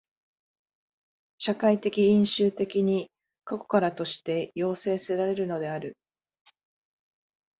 [1.37, 3.11] 社会的因襲的に
[3.43, 5.95] 過去からとして要請せられるのである。